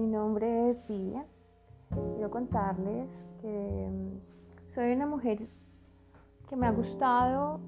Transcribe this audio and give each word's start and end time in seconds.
mi 0.00 0.06
nombre 0.06 0.70
es 0.70 0.86
Vivian. 0.88 1.26
Quiero 2.14 2.30
contarles 2.30 3.26
que 3.42 3.90
mm, 3.90 4.70
soy 4.72 4.92
una 4.92 5.06
mujer 5.06 5.46
que 6.48 6.56
me 6.56 6.66
ha 6.66 6.70
gustado 6.70 7.60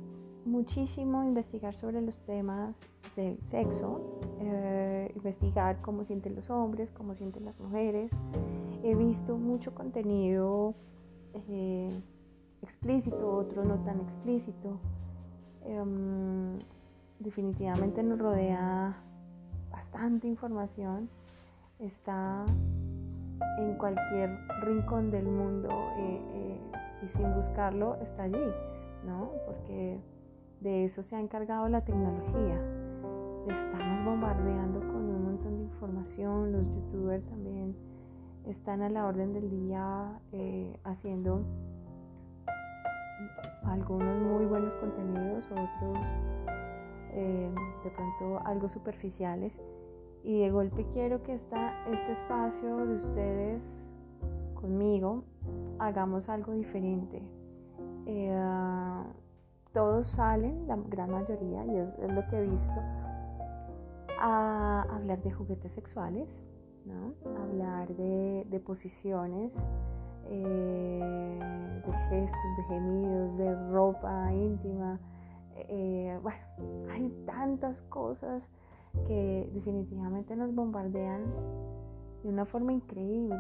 muchísimo 0.46 1.24
investigar 1.24 1.74
sobre 1.74 2.00
los 2.00 2.18
temas 2.24 2.74
del 3.16 3.38
sexo, 3.44 4.18
eh, 4.40 5.12
investigar 5.14 5.82
cómo 5.82 6.04
sienten 6.04 6.34
los 6.34 6.48
hombres, 6.48 6.90
cómo 6.90 7.14
sienten 7.14 7.44
las 7.44 7.60
mujeres. 7.60 8.12
He 8.82 8.94
visto 8.94 9.36
mucho 9.36 9.74
contenido 9.74 10.74
eh, 11.34 11.90
explícito, 12.62 13.36
otro 13.36 13.62
no 13.62 13.76
tan 13.84 14.00
explícito. 14.00 14.78
Em, 15.66 16.58
definitivamente 17.18 18.02
nos 18.02 18.18
rodea 18.18 18.96
bastante 19.70 20.28
información. 20.28 21.10
Está 21.82 22.44
en 23.58 23.74
cualquier 23.74 24.38
rincón 24.62 25.10
del 25.10 25.24
mundo 25.24 25.68
eh, 25.98 26.60
y 27.02 27.08
sin 27.08 27.34
buscarlo 27.34 27.96
está 27.96 28.22
allí, 28.22 28.52
¿no? 29.04 29.32
Porque 29.46 30.00
de 30.60 30.84
eso 30.84 31.02
se 31.02 31.16
ha 31.16 31.20
encargado 31.20 31.68
la 31.68 31.84
tecnología. 31.84 32.60
Estamos 33.48 34.04
bombardeando 34.04 34.78
con 34.78 35.08
un 35.08 35.24
montón 35.24 35.58
de 35.58 35.64
información, 35.64 36.52
los 36.52 36.68
youtubers 36.68 37.24
también 37.26 37.74
están 38.46 38.82
a 38.82 38.88
la 38.88 39.04
orden 39.04 39.32
del 39.32 39.50
día 39.50 40.20
eh, 40.30 40.78
haciendo 40.84 41.44
algunos 43.64 44.20
muy 44.20 44.46
buenos 44.46 44.72
contenidos, 44.74 45.46
otros 45.50 45.98
eh, 47.14 47.52
de 47.82 47.90
pronto 47.90 48.40
algo 48.46 48.68
superficiales. 48.68 49.52
Y 50.24 50.40
de 50.40 50.50
golpe 50.50 50.86
quiero 50.92 51.22
que 51.22 51.34
esta, 51.34 51.84
este 51.90 52.12
espacio 52.12 52.76
de 52.86 52.94
ustedes 52.96 53.70
conmigo 54.54 55.24
hagamos 55.78 56.28
algo 56.28 56.52
diferente. 56.52 57.22
Eh, 58.06 59.02
todos 59.72 60.06
salen, 60.06 60.66
la 60.68 60.76
gran 60.76 61.10
mayoría, 61.10 61.64
y 61.64 61.76
es, 61.78 61.98
lo 61.98 62.26
que 62.28 62.36
he 62.36 62.46
visto, 62.46 62.80
a 64.20 64.82
hablar 64.90 65.22
de 65.22 65.32
juguetes 65.32 65.72
sexuales, 65.72 66.44
¿no? 66.84 67.14
hablar 67.40 67.88
de, 67.96 68.62
posiciones, 68.64 69.56
eh, 70.26 71.40
de 71.84 71.92
gestos, 72.08 72.56
de 72.58 72.62
gemidos, 72.64 73.38
de 73.38 73.70
ropa 73.70 74.32
íntima. 74.32 75.00
Eh, 75.56 76.18
bueno, 76.22 76.38
hay 76.92 77.08
tantas 77.26 77.82
cosas 77.84 78.50
que 79.06 79.48
definitivamente 79.52 80.36
nos 80.36 80.54
bombardean 80.54 81.22
de 82.22 82.28
una 82.28 82.44
forma 82.44 82.72
increíble, 82.72 83.36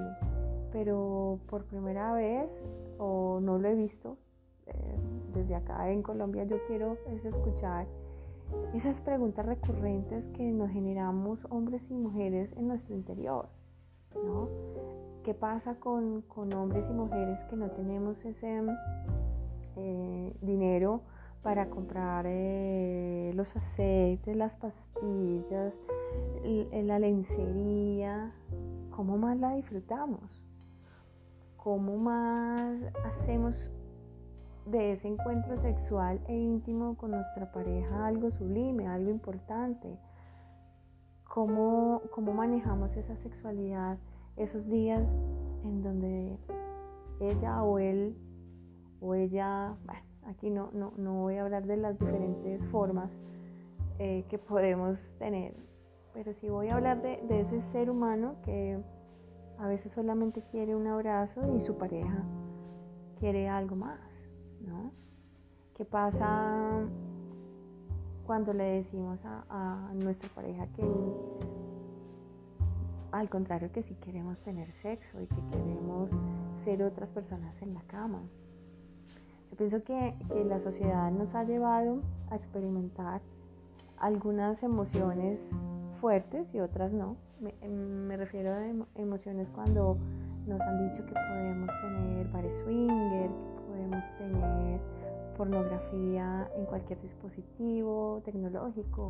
pero 0.72 1.38
por 1.48 1.64
primera 1.64 2.12
vez, 2.14 2.64
o 2.98 3.40
no 3.40 3.58
lo 3.58 3.68
he 3.68 3.74
visto, 3.74 4.16
eh, 4.66 4.96
desde 5.34 5.54
acá 5.54 5.90
en 5.90 6.02
Colombia 6.02 6.44
yo 6.44 6.56
quiero 6.66 6.96
es 7.08 7.24
escuchar 7.24 7.86
esas 8.74 9.00
preguntas 9.00 9.46
recurrentes 9.46 10.28
que 10.28 10.50
nos 10.50 10.70
generamos 10.70 11.46
hombres 11.50 11.90
y 11.90 11.94
mujeres 11.94 12.52
en 12.56 12.68
nuestro 12.68 12.94
interior, 12.94 13.48
¿no? 14.14 14.48
¿Qué 15.24 15.34
pasa 15.34 15.76
con, 15.76 16.24
hombres 16.54 16.88
y 16.88 16.92
mujeres 16.92 17.44
que 17.44 17.56
no 17.56 17.70
tenemos 17.70 18.24
ese 18.24 18.60
eh, 19.76 20.36
dinero 20.40 21.02
para 21.42 21.68
comprar 21.68 22.24
eh, 22.28 23.32
los 23.34 23.56
aceites, 23.56 24.36
las 24.36 24.56
pastillas, 24.56 25.78
la 26.72 26.98
lencería? 26.98 28.32
¿Cómo 28.90 29.18
más 29.18 29.38
la 29.38 29.54
disfrutamos? 29.54 30.44
¿Cómo 31.56 31.96
más 31.96 32.84
hacemos 33.04 33.72
de 34.66 34.92
ese 34.92 35.08
encuentro 35.08 35.56
sexual 35.56 36.20
e 36.28 36.36
íntimo 36.36 36.96
con 36.96 37.10
nuestra 37.10 37.50
pareja 37.50 38.06
algo 38.06 38.30
sublime, 38.30 38.86
algo 38.86 39.10
importante. 39.10 39.98
¿Cómo, 41.24 42.02
cómo 42.12 42.32
manejamos 42.32 42.96
esa 42.96 43.16
sexualidad 43.16 43.98
esos 44.36 44.68
días 44.68 45.08
en 45.64 45.82
donde 45.82 46.38
ella 47.20 47.62
o 47.62 47.78
él 47.78 48.16
o 49.00 49.14
ella, 49.14 49.74
bueno, 49.84 50.02
aquí 50.26 50.50
no, 50.50 50.70
no, 50.72 50.92
no 50.96 51.14
voy 51.14 51.36
a 51.36 51.42
hablar 51.42 51.66
de 51.66 51.76
las 51.76 51.98
diferentes 51.98 52.64
formas 52.66 53.18
eh, 53.98 54.24
que 54.28 54.38
podemos 54.38 55.14
tener, 55.18 55.54
pero 56.14 56.32
sí 56.34 56.48
voy 56.48 56.68
a 56.68 56.74
hablar 56.74 57.02
de, 57.02 57.22
de 57.28 57.40
ese 57.40 57.62
ser 57.62 57.90
humano 57.90 58.36
que 58.44 58.78
a 59.58 59.66
veces 59.68 59.92
solamente 59.92 60.42
quiere 60.50 60.74
un 60.74 60.86
abrazo 60.86 61.54
y 61.54 61.60
su 61.60 61.76
pareja 61.76 62.24
quiere 63.18 63.48
algo 63.48 63.76
más. 63.76 64.00
¿no? 64.66 64.90
¿Qué 65.74 65.84
pasa 65.84 66.86
cuando 68.26 68.52
le 68.52 68.64
decimos 68.64 69.20
a, 69.24 69.90
nuestra 69.94 70.28
pareja 70.30 70.66
que 70.68 70.84
al 73.10 73.28
contrario 73.28 73.70
que 73.72 73.82
si 73.82 73.94
queremos 73.96 74.40
tener 74.40 74.72
sexo 74.72 75.20
y 75.20 75.26
que 75.26 75.42
queremos 75.50 76.10
ser 76.54 76.82
otras 76.82 77.12
personas 77.12 77.62
en 77.62 77.74
la 77.74 77.82
cama? 77.82 78.22
Yo 79.52 79.58
pienso 79.58 79.84
que, 79.84 80.14
la 80.46 80.60
sociedad 80.60 81.10
nos 81.10 81.34
ha 81.34 81.44
llevado 81.44 82.00
a 82.30 82.36
experimentar 82.36 83.20
algunas 83.98 84.62
emociones 84.62 85.46
fuertes 86.00 86.54
y 86.54 86.60
otras 86.60 86.94
no. 86.94 87.16
Me, 87.38 87.52
me 87.68 88.16
refiero 88.16 88.54
a 88.54 88.64
emociones 88.98 89.50
cuando 89.50 89.98
nos 90.46 90.58
han 90.62 90.88
dicho 90.88 91.04
que 91.04 91.12
podemos 91.12 91.68
tener 91.82 92.28
bares 92.28 92.56
swinger, 92.64 93.30
podemos 93.68 94.16
tener 94.16 94.80
pornografía 95.36 96.48
en 96.56 96.64
cualquier 96.64 96.98
dispositivo 97.02 98.22
tecnológico, 98.24 99.08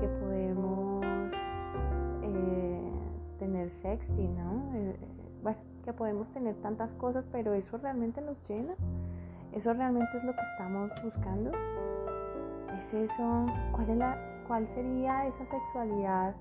que 0.00 0.08
podemos 0.08 1.06
eh, 2.24 2.90
tener 3.38 3.70
sexting, 3.70 4.36
¿no? 4.36 4.74
Eh, 4.74 4.96
eh, 5.00 5.08
bueno, 5.44 5.58
que 5.84 5.92
podemos 5.92 6.32
tener 6.32 6.56
tantas 6.56 6.92
cosas, 6.96 7.24
pero 7.30 7.54
eso 7.54 7.78
realmente 7.78 8.20
nos 8.20 8.36
llena. 8.48 8.74
Eso 9.56 9.72
realmente 9.74 10.16
es 10.16 10.22
lo 10.22 10.32
que 10.34 10.42
estamos 10.42 10.92
buscando. 11.02 11.50
¿Es 12.78 12.94
eso? 12.94 13.46
¿Cuál, 13.72 13.90
es 13.90 13.96
la, 13.96 14.18
cuál 14.46 14.68
sería 14.68 15.26
esa 15.26 15.44
sexualidad 15.46 16.36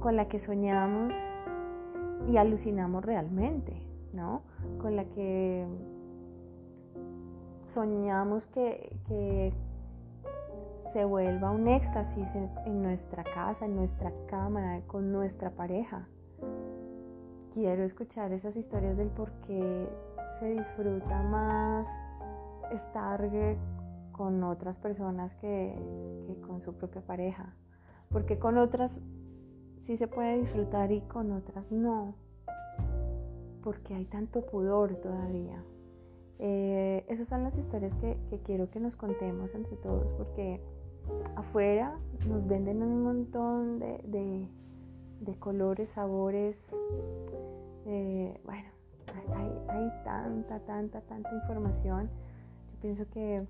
con 0.00 0.16
la 0.16 0.26
que 0.26 0.38
soñamos 0.40 1.14
y 2.28 2.36
alucinamos 2.36 3.04
realmente? 3.04 3.90
¿no? 4.12 4.42
Con 4.80 4.96
la 4.96 5.04
que 5.04 5.66
soñamos 7.64 8.46
que, 8.46 9.52
se 10.92 11.04
vuelva 11.04 11.52
un 11.52 11.68
éxtasis 11.68 12.34
en, 12.34 12.82
nuestra 12.82 13.22
casa, 13.22 13.64
en 13.64 13.76
nuestra 13.76 14.12
cama, 14.26 14.80
con 14.88 15.12
nuestra 15.12 15.50
pareja. 15.50 16.08
Quiero 17.54 17.84
escuchar 17.84 18.32
esas 18.32 18.56
historias 18.56 18.96
del 18.96 19.08
por 19.08 19.30
qué 19.46 19.88
se 20.38 20.54
disfruta 20.54 21.22
más 21.22 21.88
estar 22.72 23.28
con 24.12 24.42
otras 24.44 24.78
personas 24.78 25.34
que, 25.34 25.74
que 26.26 26.40
con 26.40 26.60
su 26.62 26.74
propia 26.74 27.02
pareja. 27.02 27.54
Porque 28.10 28.38
con 28.38 28.58
otras 28.58 29.00
sí 29.78 29.96
se 29.96 30.08
puede 30.08 30.38
disfrutar 30.40 30.92
y 30.92 31.00
con 31.02 31.32
otras 31.32 31.72
no 31.72 32.14
porque 33.62 33.94
hay 33.94 34.04
tanto 34.06 34.44
pudor 34.46 34.96
todavía. 34.96 35.62
Eh, 36.38 37.04
esas 37.08 37.28
son 37.28 37.42
las 37.42 37.56
historias 37.56 37.94
que, 37.96 38.16
quiero 38.44 38.70
que 38.70 38.80
nos 38.80 38.96
contemos 38.96 39.54
entre 39.54 39.76
todos, 39.76 40.12
porque 40.14 40.60
afuera 41.36 41.98
nos 42.26 42.46
venden 42.46 42.82
un 42.82 43.02
montón 43.02 43.78
de, 43.78 44.48
colores, 45.38 45.90
sabores. 45.90 46.76
Eh, 47.86 48.40
bueno, 48.44 48.68
hay, 49.34 49.92
tanta, 50.04 50.60
tanta, 50.60 51.00
tanta 51.02 51.34
información. 51.34 52.10
Yo 52.72 52.80
pienso 52.80 53.08
que 53.10 53.46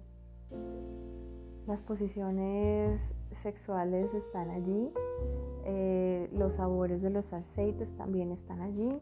las 1.67 1.83
posiciones 1.83 3.15
sexuales 3.31 4.15
están 4.15 4.51
allí, 4.51 4.93
eh, 5.65 6.29
los 6.33 6.55
sabores 6.55 7.03
de 7.03 7.11
los 7.11 7.33
aceites 7.33 7.97
también 7.97 8.33
están 8.33 8.61
allí 8.61 9.01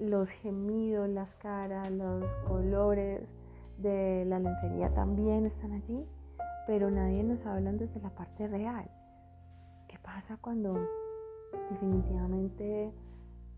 los 0.00 0.30
gemidos, 0.30 1.08
las 1.08 1.34
caras, 1.34 1.90
los 1.90 2.24
colores 2.48 3.28
de 3.78 4.24
la 4.26 4.38
lencería 4.38 4.92
también 4.94 5.44
están 5.44 5.72
allí, 5.72 6.06
pero 6.66 6.90
nadie 6.90 7.22
nos 7.22 7.44
habla 7.44 7.72
desde 7.72 8.00
la 8.00 8.10
parte 8.10 8.48
real. 8.48 8.90
¿Qué 9.88 9.98
pasa 9.98 10.38
cuando 10.40 10.78
definitivamente 11.70 12.92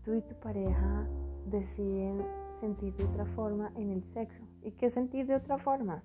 tú 0.03 0.13
y 0.15 0.21
tu 0.21 0.35
pareja 0.35 1.07
deciden 1.49 2.25
sentir 2.51 2.95
de 2.95 3.05
otra 3.05 3.25
forma 3.25 3.71
en 3.75 3.89
el 3.89 4.03
sexo? 4.03 4.43
¿Y 4.61 4.71
qué 4.71 4.89
sentir 4.89 5.27
de 5.27 5.35
otra 5.35 5.57
forma? 5.57 6.03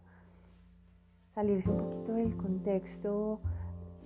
Salirse 1.28 1.70
un 1.70 1.78
poquito 1.78 2.12
del 2.12 2.36
contexto 2.36 3.40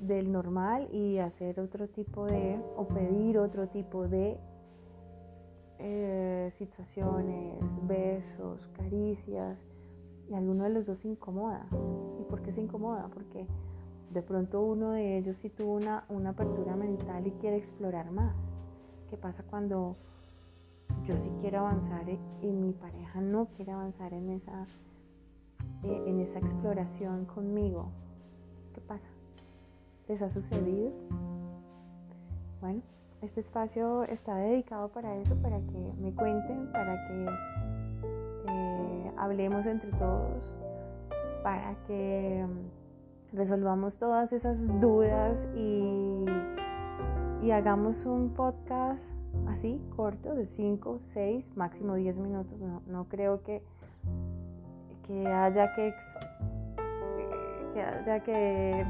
del 0.00 0.32
normal 0.32 0.88
y 0.92 1.18
hacer 1.18 1.60
otro 1.60 1.88
tipo 1.88 2.26
de, 2.26 2.60
o 2.76 2.88
pedir 2.88 3.38
otro 3.38 3.68
tipo 3.68 4.08
de 4.08 4.36
eh, 5.78 6.50
situaciones, 6.52 7.86
besos, 7.86 8.68
caricias, 8.74 9.64
y 10.28 10.34
alguno 10.34 10.64
de 10.64 10.70
los 10.70 10.86
dos 10.86 11.00
se 11.00 11.08
incomoda. 11.08 11.66
¿Y 12.20 12.24
por 12.24 12.42
qué 12.42 12.52
se 12.52 12.60
incomoda? 12.60 13.08
Porque 13.12 13.46
de 14.12 14.22
pronto 14.22 14.62
uno 14.62 14.90
de 14.90 15.18
ellos 15.18 15.38
sí 15.38 15.48
tuvo 15.50 15.74
una, 15.74 16.04
una 16.08 16.30
apertura 16.30 16.76
mental 16.76 17.26
y 17.26 17.32
quiere 17.32 17.56
explorar 17.56 18.10
más. 18.10 18.34
¿Qué 19.08 19.16
pasa 19.16 19.44
cuando 19.44 19.96
yo 21.04 21.16
sí 21.18 21.30
quiero 21.40 21.60
avanzar 21.60 22.08
y 22.08 22.52
mi 22.52 22.72
pareja 22.72 23.20
no 23.20 23.46
quiere 23.46 23.72
avanzar 23.72 24.12
en 24.12 24.30
esa, 24.30 24.66
eh, 25.82 26.04
en 26.06 26.20
esa 26.20 26.38
exploración 26.38 27.24
conmigo? 27.24 27.90
¿Qué 28.74 28.80
pasa? 28.80 29.08
¿Les 30.08 30.22
ha 30.22 30.30
sucedido? 30.30 30.92
Bueno, 32.60 32.82
este 33.20 33.40
espacio 33.40 34.04
está 34.04 34.36
dedicado 34.36 34.88
para 34.88 35.16
eso, 35.16 35.34
para 35.36 35.58
que 35.58 35.92
me 36.00 36.14
cuenten, 36.14 36.70
para 36.70 37.06
que 37.06 37.26
eh, 38.48 39.12
hablemos 39.16 39.66
entre 39.66 39.90
todos, 39.92 40.56
para 41.42 41.74
que 41.86 42.46
mm, 42.46 43.36
resolvamos 43.36 43.98
todas 43.98 44.32
esas 44.32 44.80
dudas 44.80 45.48
y, 45.56 46.24
y 47.42 47.50
hagamos 47.50 48.06
un 48.06 48.30
podcast 48.34 49.10
así, 49.48 49.80
corto, 49.96 50.34
de 50.34 50.46
5, 50.46 51.00
6, 51.02 51.56
máximo 51.56 51.96
10 51.96 52.20
minutos. 52.20 52.60
No, 52.60 52.82
no 52.86 53.08
creo 53.08 53.42
que, 53.42 53.62
que 55.06 55.26
haya 55.26 55.74
que, 55.74 55.92
que 57.74 57.82
haya 57.82 58.22
que, 58.22 58.86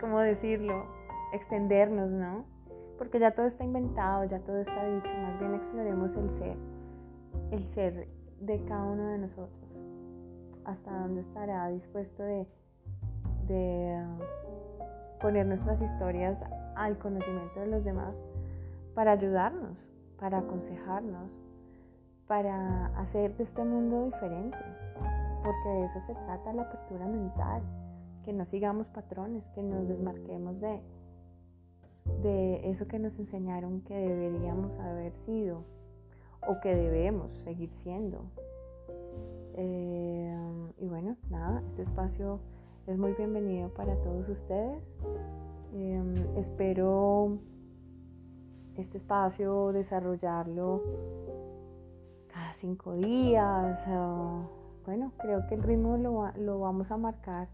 ¿cómo 0.00 0.20
decirlo? 0.20 0.86
Extendernos, 1.34 2.10
¿no? 2.10 2.46
Porque 2.96 3.18
ya 3.18 3.32
todo 3.32 3.44
está 3.44 3.62
inventado, 3.62 4.24
ya 4.24 4.40
todo 4.40 4.56
está 4.56 4.86
dicho. 4.86 5.10
Más 5.22 5.38
bien 5.38 5.54
exploremos 5.54 6.16
el 6.16 6.30
ser, 6.30 6.56
el 7.50 7.66
ser 7.66 8.08
de 8.40 8.64
cada 8.64 8.84
uno 8.84 9.08
de 9.08 9.18
nosotros. 9.18 9.76
Hasta 10.64 10.98
dónde 10.98 11.20
estará 11.20 11.68
dispuesto 11.68 12.22
de, 12.22 12.46
de 13.48 14.02
poner 15.20 15.44
nuestras 15.44 15.82
historias 15.82 16.42
al 16.76 16.98
conocimiento 16.98 17.60
de 17.60 17.66
los 17.66 17.84
demás 17.84 18.22
para 18.94 19.12
ayudarnos, 19.12 19.76
para 20.18 20.38
aconsejarnos, 20.38 21.30
para 22.26 22.86
hacer 22.98 23.36
de 23.36 23.44
este 23.44 23.64
mundo 23.64 24.04
diferente, 24.04 24.58
porque 25.44 25.68
de 25.68 25.84
eso 25.84 26.00
se 26.00 26.14
trata 26.14 26.52
la 26.52 26.62
apertura 26.62 27.06
mental, 27.06 27.62
que 28.24 28.32
no 28.32 28.44
sigamos 28.44 28.88
patrones, 28.88 29.46
que 29.54 29.62
nos 29.62 29.86
desmarquemos 29.86 30.60
de, 30.60 30.80
de 32.22 32.70
eso 32.70 32.88
que 32.88 32.98
nos 32.98 33.18
enseñaron 33.18 33.82
que 33.82 33.94
deberíamos 33.94 34.78
haber 34.78 35.14
sido 35.14 35.64
o 36.46 36.60
que 36.60 36.74
debemos 36.74 37.32
seguir 37.44 37.72
siendo. 37.72 38.24
Eh, 39.54 40.72
y 40.78 40.86
bueno, 40.86 41.16
nada, 41.30 41.62
este 41.68 41.82
espacio 41.82 42.40
es 42.86 42.98
muy 42.98 43.12
bienvenido 43.14 43.68
para 43.70 43.96
todos 43.96 44.28
ustedes. 44.28 44.94
Eh, 45.78 46.02
espero 46.36 47.38
este 48.76 48.96
espacio, 48.96 49.72
desarrollarlo 49.72 50.82
cada 52.32 52.54
cinco 52.54 52.94
días. 52.94 53.84
bueno, 54.86 55.12
creo 55.18 55.46
que 55.46 55.54
el 55.54 55.62
ritmo 55.62 55.98
lo, 55.98 56.60
vamos 56.60 56.90
a 56.90 56.96
marcar 56.96 57.48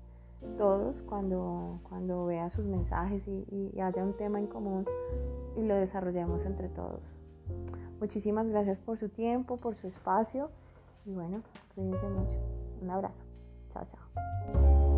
todos 0.56 1.02
cuando, 1.02 1.80
cuando 1.88 2.26
vea 2.26 2.48
sus 2.50 2.64
mensajes 2.64 3.26
y, 3.26 3.80
haya 3.80 4.04
un 4.04 4.16
tema 4.16 4.38
en 4.38 4.46
común 4.46 4.86
y 5.56 5.62
lo 5.62 5.74
desarrollemos 5.74 6.44
entre 6.44 6.68
todos. 6.68 7.12
Muchísimas 7.98 8.48
gracias 8.48 8.78
por 8.78 8.98
su 8.98 9.08
tiempo, 9.08 9.56
por 9.56 9.74
su 9.74 9.88
espacio 9.88 10.50
y 11.04 11.12
bueno, 11.12 11.42
cuídense 11.74 12.08
mucho. 12.08 12.36
Un 12.80 12.90
abrazo. 12.90 13.24
Chao, 13.68 13.84
chao. 13.84 14.91